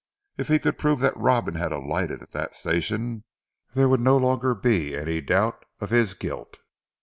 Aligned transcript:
If 0.35 0.47
he 0.47 0.57
could 0.57 0.79
prove 0.79 0.99
that 1.01 1.15
Robin 1.15 1.53
had 1.53 1.71
alighted 1.71 2.23
at 2.23 2.31
that 2.31 2.55
station, 2.55 3.23
there 3.75 3.87
would 3.87 3.99
no 4.01 4.17
longer 4.17 4.55
be 4.55 4.95
any 4.97 5.21
doubt 5.21 5.63
of 5.79 5.91
his 5.91 6.15
guilt. 6.15 6.57